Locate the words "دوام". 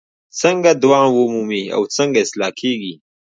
0.83-1.07